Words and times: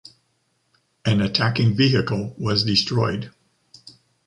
An 1.05 1.21
attacking 1.21 1.75
vehicle 1.75 2.33
was 2.35 2.63
destroyed. 2.63 3.29